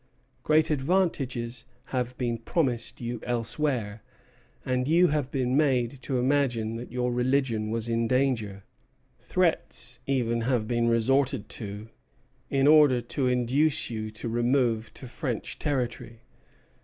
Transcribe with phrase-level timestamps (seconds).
[0.41, 1.63] Great advantages
[1.93, 4.01] have been promised you elsewhere,
[4.65, 8.63] and you have been made to imagine that your religion was in danger.
[9.19, 11.89] Threats even have been resorted to
[12.49, 16.21] in order to induce you to remove to French territory.